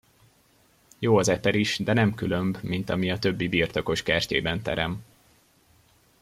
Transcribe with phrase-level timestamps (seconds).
[0.99, 5.03] Jó az eper is, de nem különb, mint ami a többi birtokos kertjében terem.